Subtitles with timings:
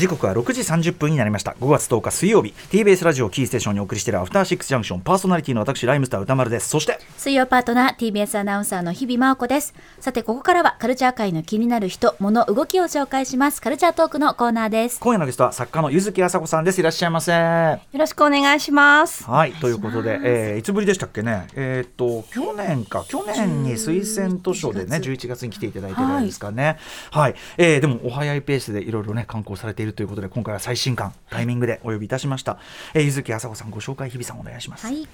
[0.00, 1.54] 時刻は6時30分になりました。
[1.60, 2.54] 5月10日水曜日。
[2.70, 5.00] TBS ラジオキーステーションにお送りしているアフターシックスジャンクション。
[5.02, 6.70] パーソナリティの私ライムスター歌丸です。
[6.70, 9.74] そして水曜パートナー TBS アナウンサーの日々真央子です。
[9.98, 13.60] さてここからはカルチャー界の気になる人物動きを紹介します。
[13.60, 14.98] カルチャートークのコーナーです。
[15.00, 16.80] 今夜のゲストは作家の柚木あさこさんです。
[16.80, 17.32] いらっしゃいませ。
[17.32, 19.24] よろしくお願いします。
[19.24, 21.46] はいということで、えー、いつぶりでしたっけね。
[21.54, 23.04] えー、っと去年か。
[23.06, 25.42] 去年に推薦図書でね11月。
[25.42, 26.78] に来ていただいてるんですかね。
[27.10, 32.58] はい、はい、えー、でもお早いペースでいろいろね刊行されているということで今回は最新刊タイミングでお呼びいたしました、
[32.94, 35.06] えー、柚木あさこさんご紹介日比さんお願いします、はい、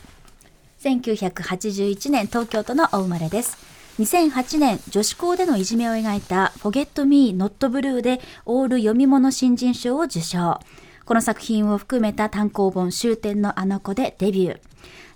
[0.80, 3.56] 1981年東京都のお生まれです。
[3.98, 10.60] 2008年女子校でのいじめを描いた「Forget Me Not Blue」でオール読み物新人賞を受賞。
[11.06, 14.60] この作品を含めた単行本終点のあの子でデビュー。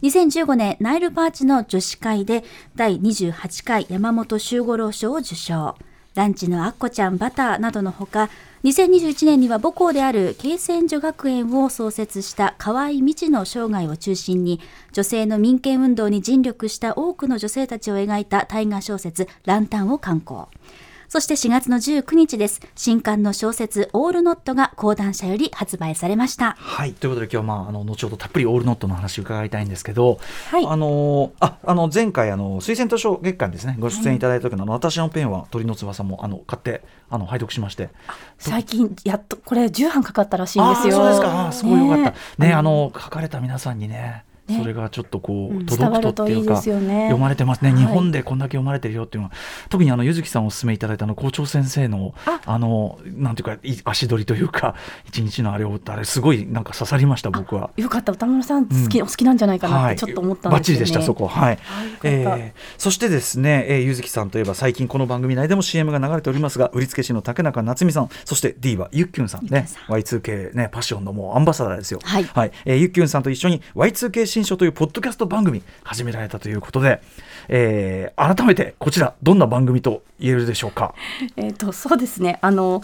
[0.03, 2.43] 2015年ナイルパーチの女子会で
[2.75, 5.77] 第28回山本周五郎賞を受賞。
[6.15, 8.31] ランチのアッコちゃんバターなどのほか
[8.63, 14.61] 2021年には母校である慶泉女学園を創設した河合道の生涯を中心に
[14.93, 20.49] 女性の民権運動に尽力した多くの女性たちを描いた大河小説ランタンを刊行。
[21.11, 22.61] そして4月の19日です。
[22.77, 26.53] 新刊の小説オールノットが講談社より発売されました。
[26.53, 30.21] はい、ということで今日はまああの後ほどたっぷりオールノットの話を伺いたいんですけど、
[30.53, 37.89] はい、あのああの前回あの推薦図書月間ですねご出演いただいた時の、はい、私のペンは鳥の翼もあの買ってあの拝読しまして、
[38.39, 40.95] 最近やっとこれ10版かかったらしいんですよ。
[40.95, 41.51] そうですか。
[41.51, 42.11] すごいよかった。
[42.39, 44.30] ね、ねあの書かれた皆さんにね。
[44.57, 49.35] それがちょっとこう、届くとっていうか、読まれてますね、日本でこんだけ読まれてるよっていうのは
[49.69, 52.15] 特にあの柚木さんお勧めいただいたの校長先生の
[52.47, 52.61] あ。
[52.61, 54.77] のなんていうか足取りというか
[55.09, 57.71] 一日のあれをあれすごいなんか刺さりました僕は。
[57.77, 58.13] よかった。
[58.13, 61.27] 歌村さん好き、お好きなんじゃないかなってちょっと思ったんですよね、バッチリでしたそこ。
[61.27, 61.59] はい、
[62.05, 69.47] えそしてですね、えー、柚木さんといえば最近この番組内でも CM が流れておりますが売付師の竹中夏美さんそして D はゆっきゅんさん。
[69.47, 72.01] ね Y2K ねパッションのもうアンバサダーですよ。
[72.03, 72.53] はい、はい。
[72.65, 77.01] えー、ゆっきゅんさんと一緒に Y2K 新書というポッドキャストト番組始められたということで、
[77.49, 80.95] えー、改めてこちらどんな番組と言えるでしょうか？
[81.37, 82.39] えっとそうですね。
[82.41, 82.83] あの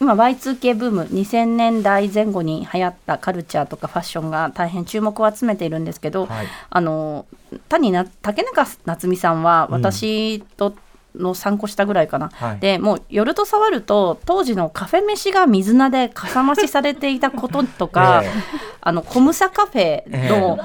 [0.00, 7.26] 今 Y2K ブーム2000年代前後に流行ったカルチャーとかファッションが大変注目を集めているんですけど、はい、あの
[7.68, 10.76] 単にな竹中夏美さんは私と、
[11.14, 18.30] の参考したぐらいかな、はい、でもう夜と触ると当時のカフェ飯が水菜でかさ増しされていたこととか、 えー、
[18.80, 20.58] あのコムサカフェの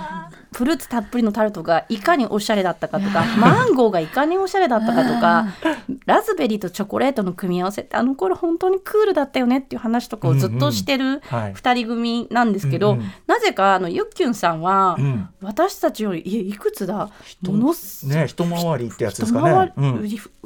[0.54, 5.48] フルーツたっぷりのタルトがいかにおしゃれだったかとか マンゴーがいかにおしゃれだったかとか
[6.06, 12.98] ラズベリーとチョコレートの組み合わせってあの頃本当にクールだったよねっていう話とかをずっとしてる2人組なんですけど、
[13.28, 14.98] なぜかあのユッキュンさんは、
[15.42, 17.10] 私たちよりいいくつだ？
[17.44, 19.74] ものね一回りってやつですかね。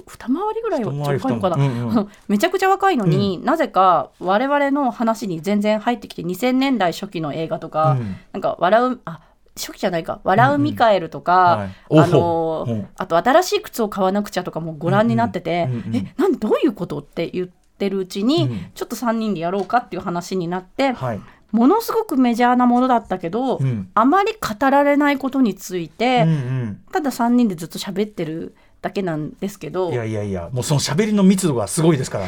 [0.08, 9.20] 二回りぐらい若いのかな、うんうん、 めちゃくちゃ若いのに、うん、なぜか我々の話に全然入ってきて2000年代初期の映画とか、うん、なんか笑うあ
[9.58, 12.72] 初期じゃないか「笑うミカエル」とか、うんはい、あの、う。
[12.72, 23.60] ん、あと「新しい靴を買わなくちゃ」とかもご覧になってて「うんうん、えなんどういうこと?」って言ってるうちに、うん、ちょっと3人でやろうかっていう話になって、はい、ものすごくメジャーなものだったけど、
[23.94, 28.56] あまり語られないことについて、うんうん、ただ3人でずっと喋ってる。
[28.82, 29.92] だけなんですけど。
[29.92, 32.26] いやいやいやもうその喋りの密度がすごいですから。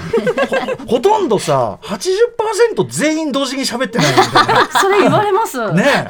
[0.86, 4.70] ほ ほとんどさ80%全員同時に喋ってないみたいな。
[4.80, 5.72] それ言われます。
[5.74, 6.09] ね。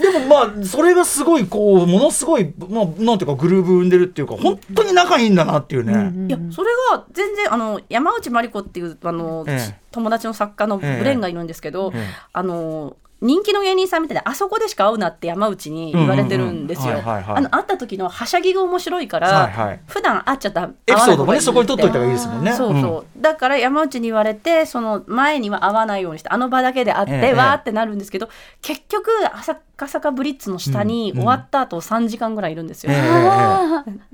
[0.00, 5.92] でもまあそれがすごいこうものすごい、まあ、なんていうかグルーブ生んでるっていうか本当に仲いいんだなっていうね、
[6.28, 17.02] いやそれが全然あの山内真理子っていうあの、ええ、友達の作家のブレンがいるんですけど、え、あの人気の芸人さんみたいなあそこでしか会うなって山内に言われてるんですよ。
[17.04, 22.52] あの会った時のはしゃぎが面白いから、はいはい、普段会っちゃったエピソードもねそこに取っといた方がいいですもんね。
[22.52, 28.28] そうそう、うん、だから山内に言われてその前には会わないようにしてあの場だけで会って、ええ、わーってなるんですけど
[28.62, 32.92] 結局赤坂ブリッツの下に終わった後3時間ぐらいいるんですよ。
[32.94, 32.96] え、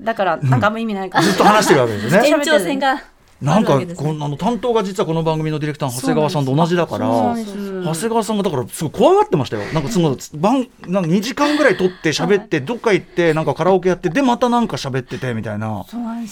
[0.01, 2.27] だからなんかあんま意味ないから、ずっと話してるわけですね。
[2.27, 3.01] 延長線が
[3.43, 9.73] なんかこのあの担当が実はこの番組のディレクターの長谷川さんと同じだから長谷川さんがだからすごい怖がってましたよ。
[9.73, 15.85] なんかその番なんか2時間ぐらい撮って喋ってどっか行ってなんかカラオケやってでまたなんか喋っててみたいな。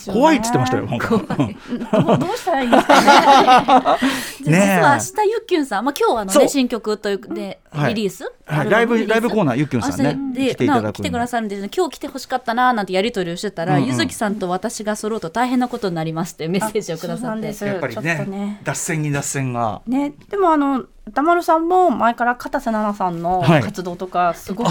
[0.08, 1.10] 怖いっつってましたよなんか。
[1.20, 3.98] どうしたらいいですかね。
[4.40, 8.32] 実は明日ゆっきゅんさんまあ今日あのね新曲というでリリース？
[8.46, 8.70] はい。
[8.70, 10.18] ライブライブコーナーゆっきゅんさんね。
[10.34, 17.48] 来ていただく来てくださるんです今日来てほしかったななんてやり取りをしてたらゆずきさんと私が揃うと大変なことになりますってメッセージをくださって。
[17.66, 19.82] やっぱりね脱線に脱線が。
[19.88, 24.70] ねでもあの歌丸さんも前から片瀬奈々さんの活動とかすごく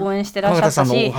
[0.00, 1.12] 応援してらっしゃったし、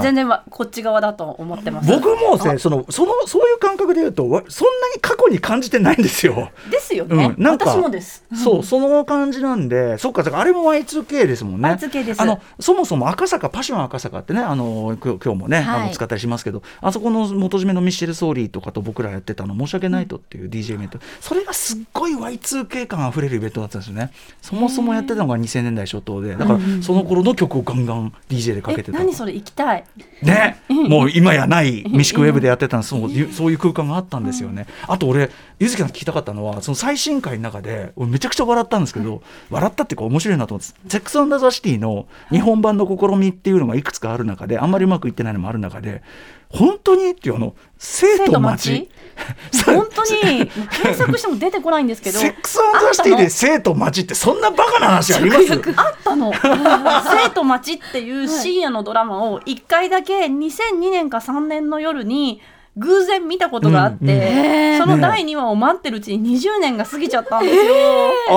[0.00, 1.90] 全然こっち側だと思ってます。
[1.90, 4.30] 僕もねそのそのそういう感覚で言うとそ
[4.64, 6.52] んなに過去に感じてないんですよ。
[6.70, 8.24] ですよね、うん、なんか私もです。
[8.32, 11.70] そうその感じなんでそっかあれも Y2K ですもんね。
[11.70, 12.22] Y2K です。
[12.22, 24.12] あのそもそも赤坂パション赤坂ってねあの今日もね、はい、あの使ったりしますけどあそこの元締めのミッシェル・ソーリーとかと僕らやってたの申し訳ないとっていう DJ イベント、それがすっごい Y2K 感あふれるイベントだったんですよね。
[24.40, 29.84] そもそもやってたのが2000年代初頭でだからその頃の曲をガンガン DJ でかけてた、何それ行きたい？
[30.22, 30.58] ね。
[30.68, 46.02] もう今やないミシクウェブでやってたそうそういう空間があったんですよね、あと俺ゆずきさん聞きたかったのはその最新回の中で俺めちゃくちゃ笑ったんですけど、笑ったっていうか面白いなと思って「セックス・アンダー・ザ・シティ」の日本版の試みっていうのがいくつかある中であんまりうまくいってないのもある中で
[46.48, 48.88] 本当にっていうあの生と町
[49.64, 55.52] 本当に検索しても出てこないんですけどセックスアンダーシティで生と町ってそんなバカな話あります？
[55.52, 56.32] あったの。
[56.42, 62.40] 生と町っていう深夜のドラマを1回だけ2002年か3年の夜に
[62.76, 67.74] 偶然見たことがあって、うんうん、その第2話を待ってるうちに20年が過ぎちゃったんですよ。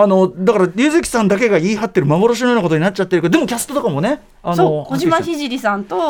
[0.02, 6.10] あのだから柚月さんだけが言い張ってる幻のようなことになっちゃってるけどでもキャストとかもねあの小島聖さんと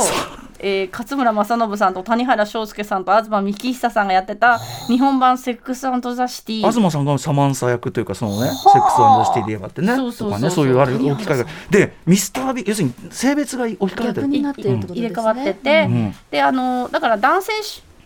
[0.59, 6.69] えー、勝村政信さんと谷原章介さんと東幹久さんがやってた日本版セックスザ・シティ。
[6.69, 11.45] 東さんがサマンサ役というかそのねセックスザ・シティで言えばってねとかねそういうあれ置き換えが。
[11.69, 14.27] でミスタービ要するに性別が置き換えてる。
[14.27, 17.53] 入れ替わってて、うん、であのだから男性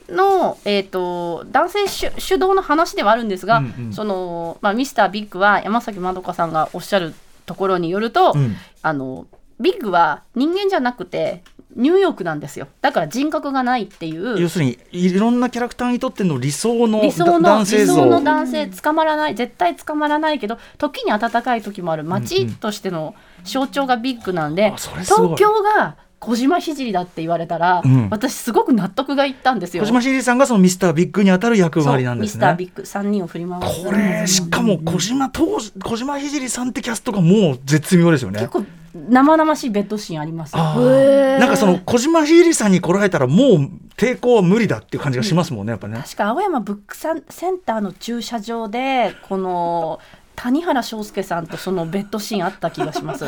[0.09, 7.13] の、えーと、男性主主導の話ではあるんですが、うんうん、そのまあ、ミスタービッグは山崎まどかさんがおっしゃる
[7.45, 9.27] ところによると、うん、あの
[9.59, 11.43] ビッグは人間じゃなくて
[11.75, 12.67] ニューヨークなんですよ。
[12.81, 14.39] だから人格がないっていう。
[14.39, 29.83] 要するにいろんなキャラクターにとっての理想の理想の男性理想の男性捕まらない絶対捕まらないけど時に温かい時もある街としての象徴がビッグなんで、うんうん、東京が小島聖だって言われたら、うん、私すごく納得がいったんですよ。
[29.83, 32.37] 小島聖さんがそのミスタービッグに当たる役割なんですね。
[32.37, 33.83] ミスタービッグ3人を振り回す。
[33.83, 38.39] これしかも小島当時小島聖さんってキャストがもう絶妙ですよね。
[38.39, 38.63] 結構
[38.95, 45.97] 生々しいベッドシーンありますなんかその小島ひさんに来られたらもう抵抗は無理だっていう感じがしますもんねやっぱね。
[45.97, 47.21] 確か青山ブックセン
[47.59, 49.99] ターの駐車場でこの
[50.35, 53.25] 谷原章介さんとそのベッドシーンあった気がします。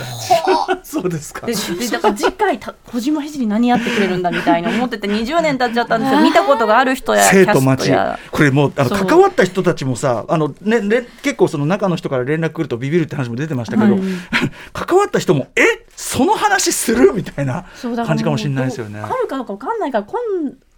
[0.84, 1.48] そうですか。
[1.48, 1.54] で
[1.92, 6.22] だから次回小島ひじり何やってくれるんだみたいに思ってて20年経っちゃったんですよ。
[6.22, 7.92] 見たことがある人や生徒待ち。
[8.32, 14.02] これもうあの関わった人たちもさあのねね結構その中の人から連絡来るとビビるって話も出てましたけど、はい、
[14.74, 15.86] 関わった人もえ？
[15.96, 17.14] その話する？
[17.14, 17.66] みたいな
[18.06, 19.00] 感じかもしれないですよね。
[19.00, 20.20] あるかどうかわかんないから今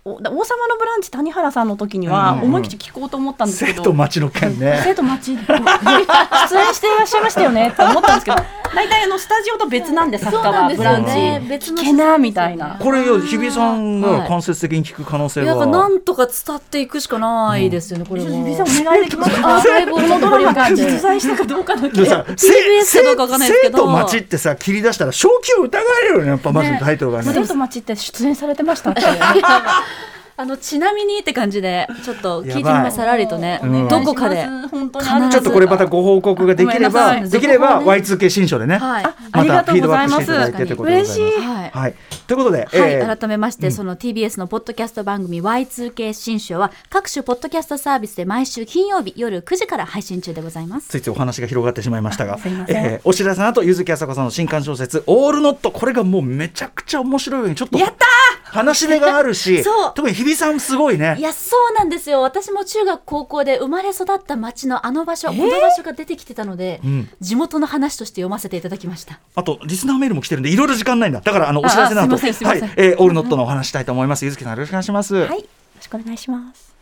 [0.08, 4.80] 王様のブランチ谷原さんの時には思い切って聞こうと思ったんですけど、生徒町の件ね。
[4.84, 8.38] 生徒町出演していらっしゃいましたよねって思ったんですけど
[8.76, 11.12] 大体あのスタジオと別なんで作家はブランチ。
[11.58, 12.78] 聞けなみたいな。
[12.80, 23.78] これ日比さんが間接的に聞く可能性は、はい、なんとか伝っていくしかないですよね、これ日比さんお願いできますアーカイブのドラマが実在したかどうかだけ TBS かどうかわかんないですけど。
[23.78, 27.32] 生徒町ってさ切り出したら正気を疑われるよねやっぱまずタイトルがね。
[27.34, 29.02] 生徒町って出演されてましたって
[30.40, 34.48] あのちなみにって感じでちょっと聞いてみますさらりとね、どこかで。
[34.68, 41.22] ちょっとこれまたご報告ができればできれば Y2K 新書でね、はい、またフィードバックしていただいてということでござい。
[41.22, 41.78] ます。
[41.78, 41.96] はい、
[42.28, 50.90] ということで、はい、改めまして、その TBS のポッドキャスト番組 Y2K 新書は各種ポッドキャストサービスで毎週金曜日夜9時から配信中でございます。
[50.90, 58.06] ついついお話が広がってしまいましたが、えー、お知らせの後柚木あさこさんの新刊小説オールノットこれがもうめちゃくちゃ面白いようにちょっとやった
[58.44, 59.64] 話し目があるし、
[59.96, 61.16] 特に日比さんすごいね。
[61.18, 62.22] いやそうなんですよ。
[62.22, 69.20] 私も中学高校で生まれ育った町のあの場所、えー、この場所が出てきてたので、うん、地元の話として読ませていただきました。
[69.36, 71.22] あとリスナーメールも来てるんでいろいろ時間ないんだ。
[71.22, 72.30] だからあのお知らせの後はい、
[72.76, 74.26] えー、オールノットのお話したいと思います。
[74.26, 75.16] ゆずきさんよろしくお願いします。
[75.16, 75.30] はい。
[75.30, 76.76] よろしくお願いします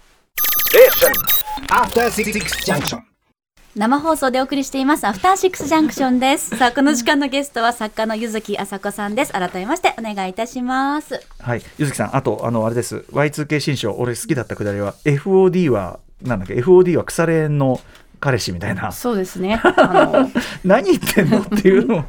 [3.75, 6.55] 生放送でお送りしていますアフターシックスジャンクションです。
[6.55, 9.33] さあこの時間のゲストは作家の柚木あさこさんです。
[9.33, 11.21] 改めましてお願いいたします。
[11.41, 11.61] はい。
[11.77, 13.03] 柚木さんあとあのあれです。
[13.11, 17.81] Y2K 新書俺好きだったくだりは FOD はなんだっけ FOD は腐れ縁の
[18.19, 18.91] 彼氏みたいな。
[18.91, 19.61] そうですね。
[19.63, 20.31] あの
[20.63, 22.05] 何言ってんのっていうの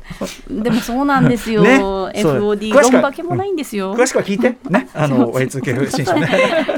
[0.50, 1.78] でもそうなんですよ、ね。
[1.78, 4.56] FOD 詳しくはどんだけもないんですよ、詳しくは聞いて。
[4.68, 4.88] ね。
[4.94, 6.28] あの Y2K 新書ね。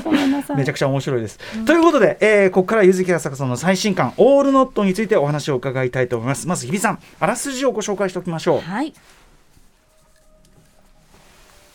[0.05, 1.39] ごめちゃくちゃ面白いです。
[1.65, 6.49] ということで、えーここから柚木浅香さんの最新刊「オールノット」についてお話を伺いたいと思います。
[6.49, 8.61] まず日比さんあらすじをご紹介しておきましょう。
[8.61, 8.93] はい。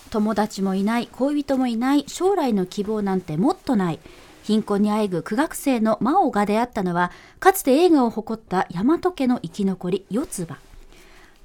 [0.10, 4.00] 友達もいない恋人もいない将来の希望なんてもっとない
[4.44, 10.58] 貧困にあえぐ苦学生の真央が出会ったのはかつて映画を誇った大和家の生き残り四つ葉。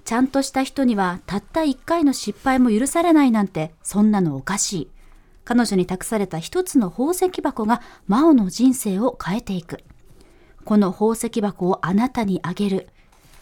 [0.04, 4.88] ちゃんとした人にはたった一回の失敗も許されないなんてそんなのおかしい。
[5.44, 9.82] 彼女に託された一つの宝石箱が真央の人生を変えていく。
[10.64, 12.88] この宝石箱をあなたにあげる。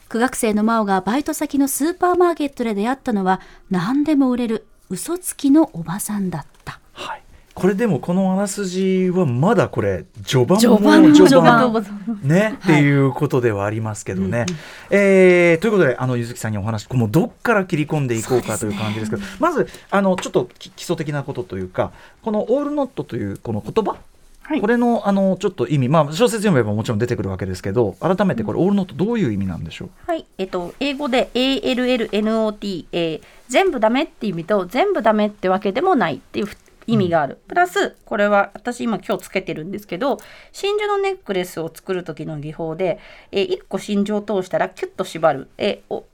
[0.09, 6.79] 苦学生の真央がバイト先のスーパーマーケットで出会ったのは何でも売れる嘘つきのおばさんだった。
[6.93, 7.23] はい、
[7.57, 11.73] これでもこのあらすじはまだこれ序盤序盤も序序盤。
[11.73, 14.45] 盤ね、っていうことではありますけどね。
[14.91, 23.97] えーということであの柚木さんにお話もうどっから切り込んでいこうかという感じですけどまずあのちょっとき基礎的なことというかこの「オールノット」というこの言葉。
[24.43, 24.61] はい。
[24.61, 29.89] これのあのちょっと意味、まあ、小説読めばもちろん出てくるわけですけど改めてこれ、オールノットどういう意味なんでしょう？
[30.07, 36.49] はい、えっと、英語で ALLNOT、えー全部ダメっていう意味と全部ダメってわけでもないっていう
[36.87, 40.19] 意味がある、プラスこれは私今今日つけてるんですけど
[40.53, 42.99] 真珠のネックレスを作る時の技法で、
[43.33, 46.05] え1個真珠を通したらキュッと縛る、えーお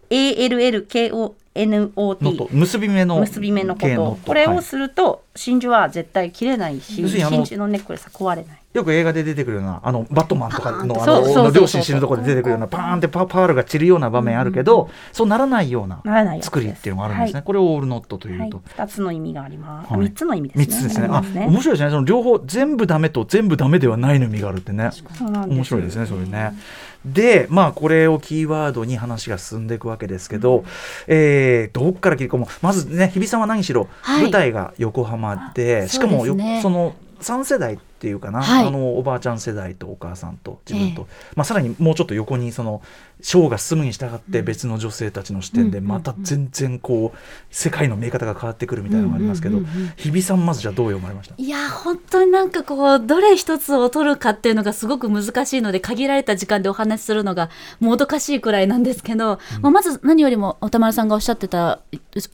[1.54, 8.58] ト結び目の結び目のことこれはいをすると真珠は絶対切れないし真珠のネックレスは壊れない。
[8.72, 16.02] よく映画で出てくるようなあのバットマンとかの両親死ぬところで出てくるようなパーンってパパールが散るような場面あるけど、そうならないような
[16.40, 18.62] 作りっていうのがあるんですね、はいこれをオールノットというはい、と。
[18.76, 19.92] 2つの意味があります。
[19.92, 20.64] はい3つの意味ですね。
[20.66, 21.08] 三つですね。
[21.10, 21.90] あ、面白いですね。
[21.90, 24.90] その両方全部ダメと全部ダメではないの意味があるってね。
[25.20, 26.56] 面白いですね、それね。
[27.04, 30.64] で、まあこれをキーワードに話が進んでいくわけですけど、
[31.08, 31.41] えー
[31.72, 34.22] どっから切り込むまずね、日比さんは何しろ、はい。
[34.22, 38.66] 舞台が横浜で、しかもよその3世代っていうかな、はい。
[38.66, 41.06] あのおばあちゃん世代とお母さんと自分と、
[41.36, 42.82] まあ、さらにもうちょっと横にその
[43.22, 45.86] ショーが進むに従って別の女性たちの視点でうん。
[45.86, 47.18] また全然こう
[47.50, 49.92] 世界の見え方が変わってくるみたいなのがありますけど、うんうんうんうん。
[49.96, 51.34] 日比さんまずじゃあどう読まれました？
[51.38, 57.48] いや本当になんかこうどれ一つを取るかっていうのがすごく難しいので限られた時間でお話しするのが
[57.80, 61.80] もどかしいくらいなんですけど、まあ、まず何よりも歌丸さんがおっしゃってた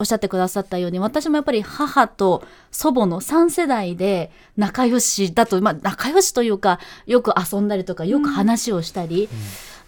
[0.01, 9.29] おっしゃってくださったように私もやっぱり母と祖母の3世代で仲良しだと、まあ、仲良しというかよく遊んだりとかよく話をしたり、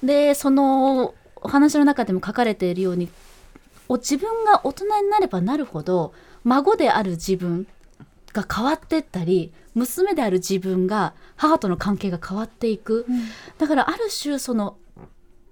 [0.02, 3.08] でそのお話の中でも書かれているように
[3.88, 6.12] お自分が大人になればなるほど
[6.44, 7.66] 孫である自分
[8.32, 13.06] が変わってったり娘である自分が母との関係が変わっていく、
[13.58, 14.76] だからある種その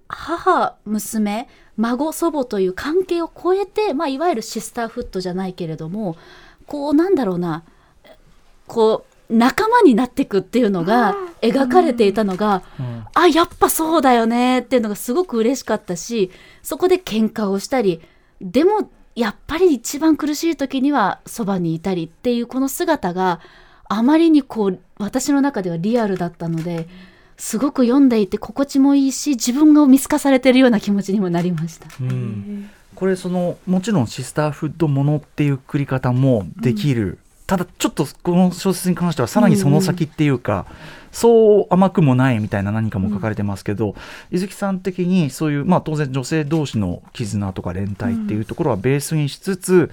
[0.07, 6.17] 母娘孫祖母という関係を超えて、まあ、いわゆるシスターフットじゃないけれども
[6.65, 7.63] こうなんだろうな
[8.67, 13.05] こう仲間になっていくっていうのが描かれていたのが、うん。
[13.13, 16.31] あやっぱそうだよねっていうのがすごく嬉しかったし
[16.63, 18.01] そこで喧嘩をしたり
[18.41, 23.41] でもやっぱり一番苦しい時にはそばにいたりっていうこの姿が
[23.89, 26.87] あまりにこう私の中ではリアルだったので
[27.37, 31.87] すごく読んでいて心地もいいし自分が見透かされてるような気持ちにもなりました。
[31.99, 32.69] うん。
[32.95, 37.17] これそのもちろんシスターフッドものっていうくり方もできる、
[37.49, 40.67] ただちょっとこの小説に関してはさらにその先っていうか、
[41.11, 43.95] そう甘くもないみたいな何かも書かれてますけど、
[44.29, 49.89] 伊月さん的にそういう、まあ、当然女性同士の絆とか連帯っていうところはベースにしつつ、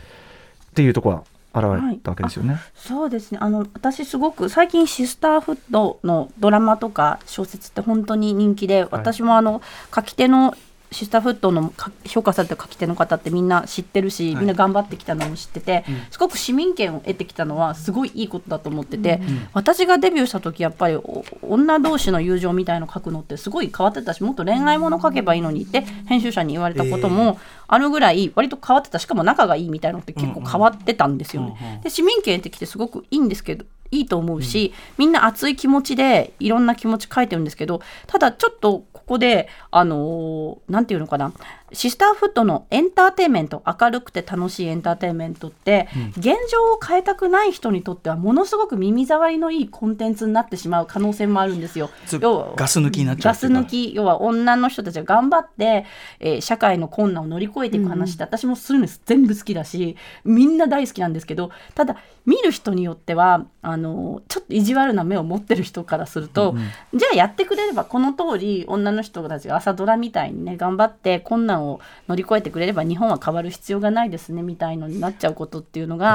[0.70, 2.60] っていうところは現れたわけですよね。
[2.74, 3.38] そうですね。
[3.40, 9.62] あの私すごく最近シスターフッドのドラマとか小説って本当に人気で、私もあの
[9.94, 10.54] 書き手の
[10.96, 14.36] シスターフッドのか評価された書き手の方ってみんな知ってるし、はい。
[14.36, 15.94] みんな頑張ってきたのも知ってて、うん。
[16.10, 19.20] すごく市民権を得てきたのはすごいいいことだと思ってて、
[19.52, 27.38] 私がデビューした時やっぱりお女同士の友情みたいの書くのってすごい変わってたしもっと恋愛もの書けばいいのにって編集者に言われたことも
[27.68, 31.80] あるぐらい割と変わってたしかも仲がいいみたいなのって結構変わってたんですよね。
[31.82, 41.32] で市民権得てきてすごくいいんですけどいいと思うし、みんな熱い気持ちでいろんな気持ち書いてるんですけどただちょっとここであのーなんていうのかな。
[41.72, 51.90] シスターフットのエンターテインメント明るくて楽しいエンターテインメントって、うん、現状を変えたくない人にとってはものすごく耳障りのいいコンテンツになってしまう可能性もあるんですよ。
[52.20, 55.84] 要はガス抜きになっちゃうガス抜き要は女の人たちが頑張って、
[56.20, 61.96] えー、社会の困難を乗り越えていく話って、うん、私もそういうの全部好きだしみんな大好きなんですけどただ
[62.26, 76.06] 見る人によってはあのちょっと意地悪な目を持ってる人からすると、うんじゃあやってくれればこの通り女の人たちが朝ドラみたいにね頑張って困難を乗り越えてくれれば日本は変わる必要がないですねみたいのになっちゃうことっていうのが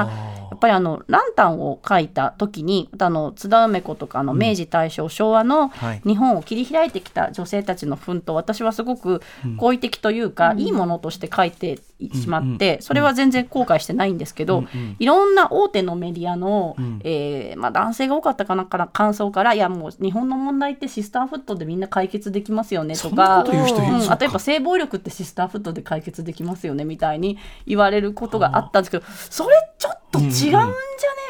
[0.50, 5.70] やっぱりあのランタンを書いた時にあの津田梅子とかの明治大正、うん、昭和の
[6.04, 9.22] 日本を切り開いてきた女性たちの奮闘私はすごく
[9.58, 11.78] 好意的というか、うん、いいものとして書いて
[12.14, 14.64] しまって、それは全然後悔してないんですけど、
[14.98, 29.71] いろんな大手のメディアの、えー、まあ、男性が多かったかなから感想からいやもう日本の問題ってシスターフットでみんな解決できますよねとか、うん、例えば性暴力ってシスターフットで解決できますよねみたいに言われることがあったんですけどそれっ
[30.12, 30.72] と違うんじゃね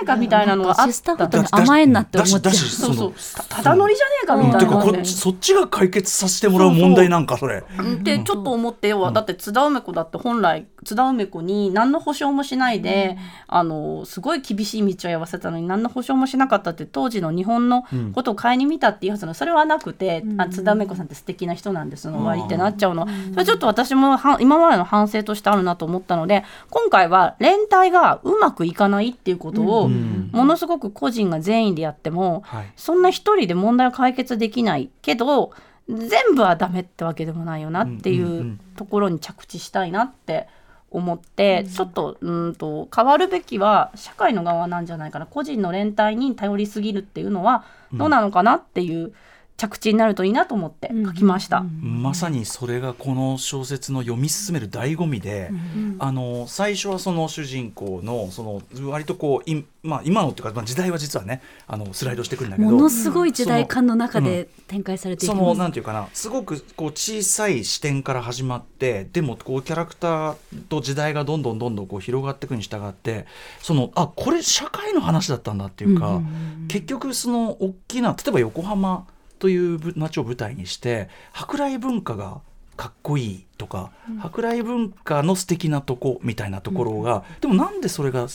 [0.03, 2.53] えかみたいなのがあった、うん、シスターフットに甘えんなって思っちゃう。
[2.53, 3.13] そうそう。
[3.49, 7.65] ただ乗りじゃねえかみたいな、うん、そっちが解決させてもらう問題なんかそれ。
[8.03, 17.85] でちょっと思っては、だって津田梅子だって本来津田梅子に何の保証もしないで、あのすごい厳しい道をやわせたのに何の保証もしなかったって当時の日本の
[18.15, 19.35] ことを顧みたっていうはずの。
[19.35, 32.43] それはなくて、あ津田梅子さんって素敵な人なんですの終わりってなっちゃうの、それちょっと私もは今までの反省としてあるなと思ったので今回は連帯がうまくいかないっていうことを、ものすごく個人が善意でやっても、
[32.77, 35.53] そんな一人で問題を解決できないけど
[35.89, 40.49] 全部はダメってわけでもないよなっていうところに着地したいなって
[40.93, 49.13] 思って、ちょっとうんと変わるべきは社会の側なんじゃないかな個人の連帯に頼りすぎるっていうのはどうなのかなっていう。
[49.57, 70.37] 着地になるといいなと思って書きました、まさにそれがこの小説の読み進める醍醐味で、うん、あの最初はその主人公のその割とこうい、まあ、今のっていうか、まあ、時代は実はねあのスライドしてくるんだけどものすごい時代感の中で展開されていきます、うん、そのなんていうかなすごくこう小さい視点から始まってでもこうキャラクター
[70.69, 73.27] と時代がどんどんどんどんこう広がっていくに従って
[73.61, 76.21] そのあこれ社会の話だったんだっていうか、
[76.69, 79.07] 結局その大きな例えば横浜
[79.43, 82.43] という街を舞台にして舶来文化が
[82.77, 88.29] かっこいいとか、うん、舶来文化の素敵なとこみたいなところが、うん、でもなんでそれが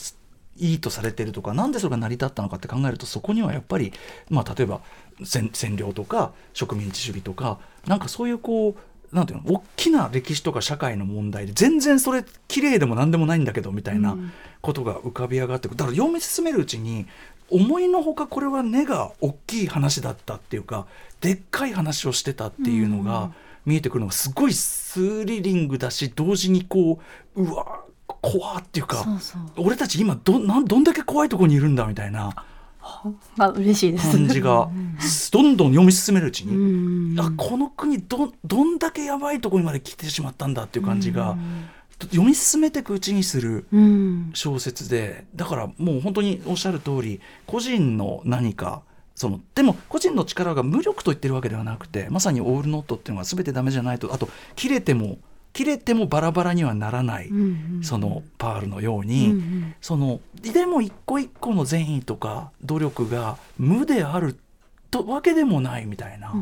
[0.58, 3.94] いいとされてるとかなんでそれが成り立ったのかって考えるとそこにはやっぱり、
[4.28, 4.82] まあ、例えば
[5.20, 14.14] 占領とか植民地主義とかなんかそういうこうなんていうの大きな歴史とか社会の問題で全然それ綺麗でも何でもないんだけどみたいな
[14.60, 15.78] ことが浮かび上がってくる。
[15.78, 17.06] だから読み進めるうちに
[17.50, 20.86] 思いのほかこれは根が大きい話だったっていうか
[21.20, 23.32] でっかい話をしてたっていうのが
[23.64, 27.00] 見えてくるのがすごいスリリングだし同時にこ
[27.34, 29.04] ううわ怖っていうか
[29.56, 32.44] 俺たち今どなんどんだけ怖いところにいるんだみたいな。
[33.38, 34.70] あ嬉しいです感じが
[35.30, 41.36] どんどん読み進めるうちにあこの国どどんだけやばいところにまで来てしまったんだっていう感じが
[42.00, 43.66] 読み進めていくうちにする
[44.34, 48.82] 小説で、だからもう本当におっしゃる通り個人の何か
[49.14, 55.18] そのでも個人の力が無力と言ってるわけではなくてまさにオールノットっていうのは全てダメじゃないとあと切れても
[55.52, 57.30] 切れてもバラバラにはならない、
[57.82, 59.42] そのパールのように、
[59.80, 64.38] そのでも一個一個の善意とか努力が無である
[64.90, 66.32] とわけでもないみたいな、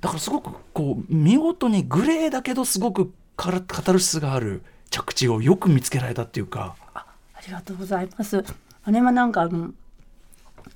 [0.00, 6.76] だからすごくこう見事にグレーだけどすごくカタルシスがある着地をよく見つけられたっていうか。
[6.94, 8.44] あありがとうございます。
[8.84, 9.72] あれはなんかあの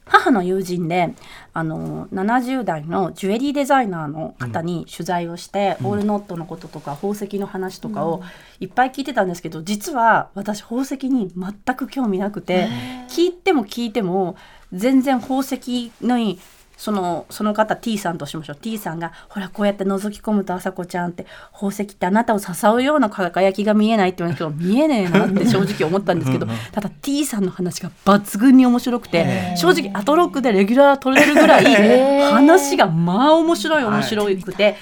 [0.05, 1.15] 母の友人で
[1.53, 8.23] あの70代のジュエリーデザイナーの方に取材をして、うん、オールノットのこととか宝石の話とかを
[8.61, 12.69] いっぱい聞いてたんですけど実は私宝石に全く興味なくて
[13.09, 14.37] 聞いても聞いても
[14.73, 16.19] 全然宝石の
[16.77, 18.57] そのその方 T さんとしましょう。
[18.57, 34.77] T さんがほらこうやって覗き込むと朝子ちゃんって宝石ってあなたを支うような輝きが見えないって言うんですけど見えねえなって正直思ったんですけどただ T さんの話が抜群に面白くて正直アトロックでレギュラー取れるぐらい話がまあ面白い面白くて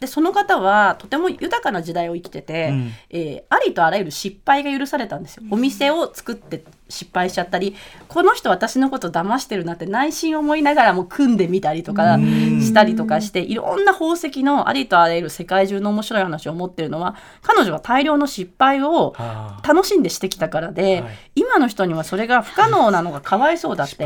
[0.00, 5.42] でその方はとても豊かな時代を生きてて、うん、えー、ありとあらゆる失敗が許されたんですよ。
[5.50, 7.74] お店を作って失敗しちゃったり
[8.08, 19.14] この人私のこと騙してるなって内心思いながらも組んでみたりとかしたりとかしていろんな宝石のありとあらゆる世界中の面白い話を持ってるのは彼女は大量の失敗を
[19.66, 24.04] 楽しんでしてきたからで、はい、今の人にはそれが不可能なのがかわいそうだって。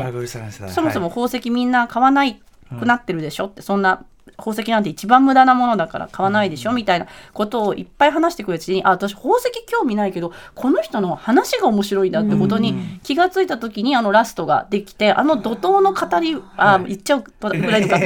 [0.69, 2.41] そもそも宝石みんな買わない
[2.79, 4.05] くなってるでしょってそんな
[4.37, 6.71] 宝石なんて一番無駄なものだから買わないでしょ？
[6.71, 17.97] みたいなことをいっぱい話してくるうちにあ私宝石興味ないけどこの人の話が面白いんだってことに気がついた時にあのラストができてあの怒涛の語りあ言っちゃうぐらいのか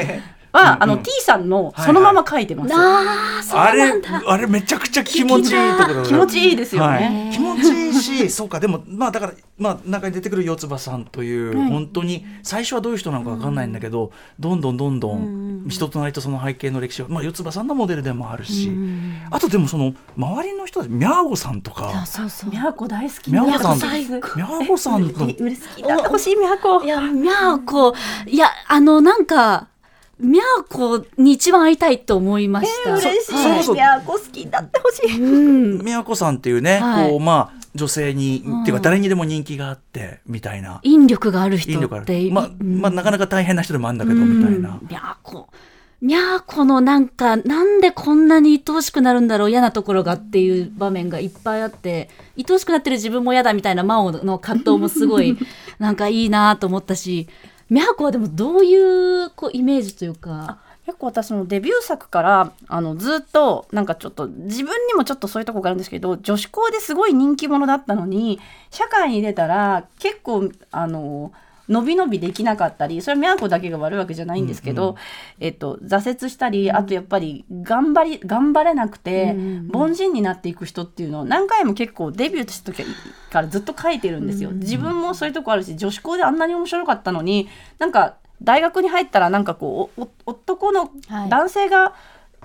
[0.51, 2.73] は、あの T さんのそのまま書いてます。
[2.73, 4.23] ああ、そうあれなんだ。
[4.27, 7.29] あれめちゃくちゃ気持ちいいところ気持ちいいですよはね。
[7.31, 11.69] い、気持ちいいしそうかでもまあだからまあ中に出てくる四つ葉さんという、はい。
[11.69, 18.71] 本当に最初はどういう人なのかわかんないんだけど、どんどんどんどん人となりとその背景の歴史を、まあ、四つ葉さんのモデルでもあるし、
[19.29, 22.05] あとでもその周りの人たちミャーゴさんとか。
[22.05, 22.49] そうそう。
[22.49, 23.31] みやこ大好き。
[23.31, 25.39] ミャーゴさん最ミャーゴさんとうれ好
[25.75, 26.87] きだってほしいみやこい。
[26.87, 27.93] や、みゃーこ、
[28.25, 29.67] いや、あの、なんか、
[30.21, 32.93] みゃーこに一番会いたいと思いました。
[32.95, 33.33] 嬉しい。
[33.33, 35.19] そうそうみやこ好きだってほしい。
[35.19, 35.25] う
[35.81, 35.83] ん。
[35.83, 42.23] 宮子さんっていうね、はいこうまあ女性に、うんっていうか誰にでも人気があってみたいな引力がある人引力あって。
[42.23, 44.79] るまあ、うんまあなかなか大変な人でもあるんだけどみたいな。
[44.87, 45.49] みゃーこ。
[46.01, 55.37] みゃーこのなんか、なんでこんなに愛おしくなるんだろう、嫌なところがっていう場面がいっぱいあって、愛おしくなってる自分も嫌だみたいな真央の葛藤もすごい、
[55.77, 57.27] なんかいいなと思ったし、
[57.71, 68.39] みゃーこはでもどういうこうイメージというか、結構私のデビュー作からあのずっとなんかちょっと自分にもちょっとそういうとこがあるんですけど女子校ですごい人気者だったのに
[68.71, 71.31] 社会に出たら結構あの
[71.71, 74.97] 伸び伸びできなかったりそれは宮子だけが悪いわけじゃないんですけど、
[75.39, 79.35] えっと、挫折したりあとやっぱり頑張り頑張れなくて
[79.73, 82.83] 凡人になっていく人っていうのを何回も結構デビューした時
[83.31, 84.51] からずっと書いてるんですよ。
[84.51, 87.47] 自分もそういうとこあるし女子校であんなに面白かったのに
[87.79, 91.29] なんか大学に入ったらなんかこう男のはい。
[91.29, 91.93] 男性が、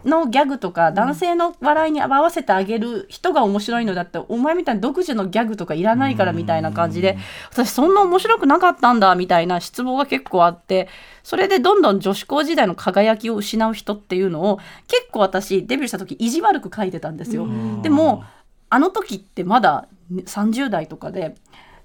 [0.04, 7.18] のギャグとか男性の笑いに合わせてあげる人が面白いのだってお前みたいな独自のギャグとかいらないからみたいな感じで
[7.50, 10.88] 私そんな面白くなかったんだみたいな失望が結構あって
[11.22, 17.48] それでどんどん女子校時代の輝きを失う人っていうのを結構私デビューした時意地悪く書いてたんですよ。
[17.82, 18.24] でも
[18.68, 21.34] あの時ってまだ30代とかで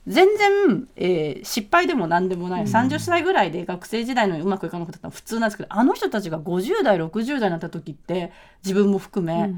[0.08, 8.32] 全然、えー失敗でも何でもない、30歳ぐらいで学生時代のうまくいかなかったのは普通なんですけどあの人たちが50代60代になった時って
[8.64, 9.52] 自分も含め、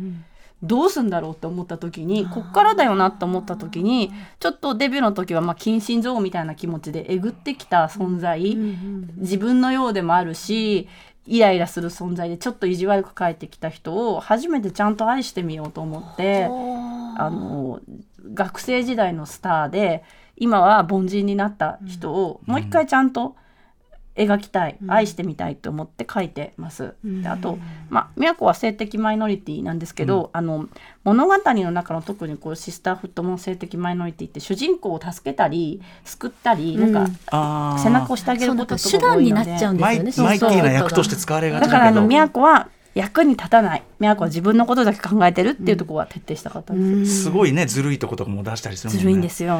[0.62, 8.56] どうすんだろうって思った時にこっからだよなって思った時にちょっとデビューの時はまあ近親憎悪みたいな気持ちでえぐってきた存在、
[9.18, 10.88] 自分のようでもあるし
[11.26, 17.80] イライラする存在でちょっと意地悪く帰ってきた人を初めてちゃんと愛してみようと思ってあの
[18.34, 20.04] 学生時代のスターで
[20.38, 23.36] 今は凡人になった人をもう一回ちゃんと
[24.16, 26.94] 描きたい、愛してみたいと思って書いてます。
[27.04, 27.58] であと、
[27.90, 30.68] まあ、宮子は性的マイノリティなんですけど、あの
[31.04, 39.46] 物語の中の特にこうシスターフットも性的マイノリティって主人公を助けたり救ったり、なんか背中を押してあげることと手かが多いので。
[39.46, 40.30] 段になっちゃうんですよね。
[40.30, 43.84] マイティーな役として使われがちだからあの宮子は役に立たない。
[44.00, 49.00] 宮子は自分のことだけ考えてるっていうところは徹底したかったんですよ、すごいねずるいとことかも出したりするもんね。
[49.02, 49.60] ずるいんですよ。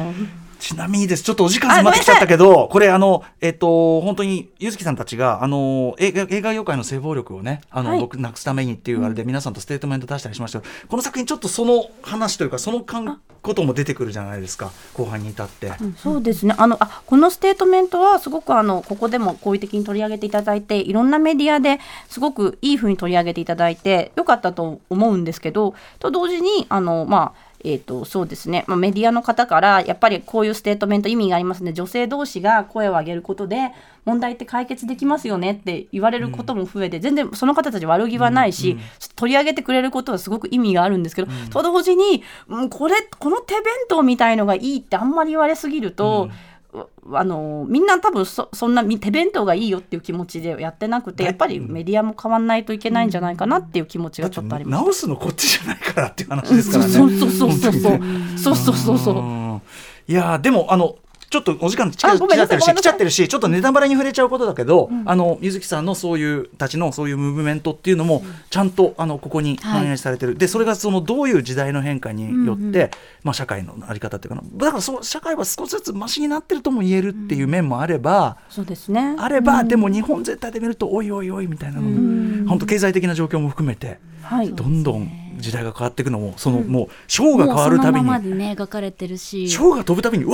[0.64, 1.22] ちなみにです。
[1.22, 8.00] ちょっとお時間迫ってきちゃったけどこれあのえっと本当にゆずきさんたちがあの映画映画業界の性暴力をねあの、はい。
[8.00, 15.72] 僕なくすためにっていうあれで皆さんとステートメント出したりしましたけど、この作品ちょっとその話というかそのかんことも出てくるじゃないですか後半に至って。
[15.98, 16.54] そうですね。
[16.56, 31.72] あのあこのステートメントはすごくあのここでも好意的に取り上げていただいていろんなメディアですごくいいふうに取り上げていただいてよかったと思うんですけどと同時にあのまあえー、とそうですね、まあ、メディアの方からやっぱりこういうステートメント意味がありますね。
[31.72, 33.70] 女性同士が声を上げることで
[34.04, 38.76] 問題って解決できますよねって言われることも増えて、全然その方たち悪気はないし、
[39.16, 46.28] 取り上げてくれることはすごく意味があるんですけど、と同時に、うん、これこの手弁当みたいのがいいってあんまり言われすぎると。
[47.12, 54.82] あのみんな多分そそんなみ手弁当がいいよっていう気持ちでやってなくてやっぱりメディアも変わんないといけないんじゃないかなっていう気持ちがちょっとあります。
[54.82, 56.90] 直すのこっちじゃないからっていう話ですからね。
[56.90, 58.00] そうそうそうそうそう。
[58.36, 59.16] そうそうそうそう。
[59.16, 59.62] うん。
[60.06, 60.96] いやーでもあの
[61.34, 72.92] ちょっとお時間近来ちちゃってるしちょっとネタバレに触れちゃうことだけど、あのゆずきさんのそういうたちのそういうムーブメントっていうのもちゃんとあのここに反映されてる、でそれがそのどういう時代の変化によって、
[73.24, 74.48] まあ、社会のあり方っていうかな。
[74.54, 79.16] だからそう社会は少しずつマシになってるとも言えるっていう面もあれば、そうですね。
[79.18, 84.52] あれば、でも日本全体で見るとおいおいおいみたいなのも、本当経済的な状況も含めてはい。
[84.52, 88.06] どんどん時代が変わっていくのもその、もうショーが変わるたびに。
[88.06, 89.48] もうそのままでね描かれてるし。
[89.48, 90.24] ショーが飛ぶたびに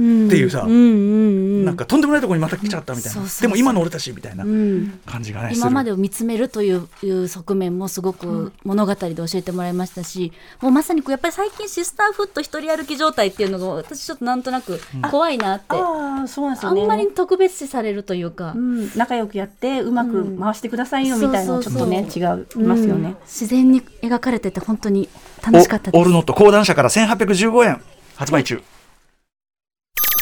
[0.00, 3.42] うわいうさ、うんうんなんかとんでもないところにまた来ちゃったみたいな、そうそうそう。
[3.42, 5.00] でも今の俺たちみたいなうん。
[5.04, 16.82] 感じがね、今まですを見つめるといういう側面もすごく物語で教えてもらいましたし、もうまさにこうやっぱり最近シスターフット一人歩き状態っていうのが私ちょっとなんとなく怖いなって、ああそうなんですよね。
[16.82, 25.08] あんまり特別視されるというか、うん、仲良くやってうまく回してくださいよみたいなのちょっとね、そう違いますよね、自然に描かれてて本当に
[25.44, 25.98] 楽しかったです。
[25.98, 27.82] おオールノット講談社から1815円
[28.16, 28.62] 発売中、